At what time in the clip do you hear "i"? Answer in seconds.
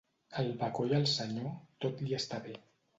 0.93-0.97